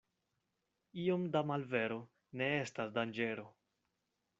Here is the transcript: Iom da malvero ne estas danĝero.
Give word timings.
Iom 1.03 1.29
da 1.37 1.45
malvero 1.51 2.01
ne 2.41 2.51
estas 2.67 2.95
danĝero. 3.01 3.51